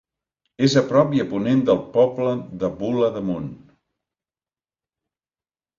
És 0.67 0.75
a 0.79 0.81
prop 0.91 1.13
i 1.17 1.21
a 1.23 1.25
ponent 1.33 1.61
del 1.67 1.81
poble 1.97 2.33
de 2.65 2.73
Bula 2.81 3.11
d'Amunt. 3.19 3.55